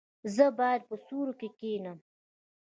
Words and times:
ایا 0.25 0.29
زه 0.35 0.45
باید 0.59 0.81
په 0.89 0.95
سیوري 1.05 1.33
کې 1.39 1.49
کینم؟ 1.57 1.97